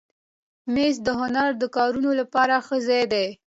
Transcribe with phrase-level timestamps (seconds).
[0.73, 3.27] مېز د هنري کارونو لپاره ښه ځای دی.